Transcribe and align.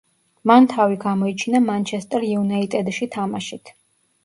მან 0.51 0.63
თავი 0.71 0.97
გამოიჩინა 1.03 1.61
„მანჩესტერ 1.67 2.27
იუნაიტედში“ 2.31 3.11
თამაშით. 3.19 3.75